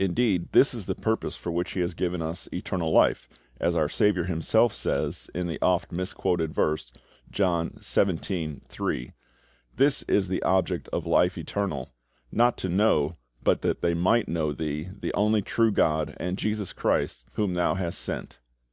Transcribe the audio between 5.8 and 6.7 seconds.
misquoted